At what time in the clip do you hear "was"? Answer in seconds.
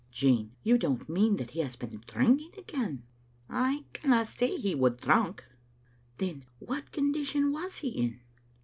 4.73-4.93, 7.51-7.77